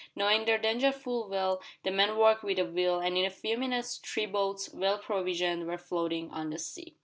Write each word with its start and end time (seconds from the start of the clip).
Knowing 0.15 0.45
their 0.45 0.57
danger 0.57 0.91
full 0.91 1.29
well, 1.29 1.61
the 1.83 1.91
men 1.91 2.17
worked 2.17 2.41
with 2.41 2.57
a 2.57 2.65
will 2.65 2.97
and 2.99 3.15
in 3.19 3.23
a 3.23 3.29
few 3.29 3.55
minutes 3.55 3.97
three 3.99 4.25
boats, 4.25 4.73
well 4.73 4.97
provisioned, 4.97 5.67
were 5.67 5.77
floating 5.77 6.31
on 6.31 6.49
the 6.49 6.57
sea. 6.57 6.95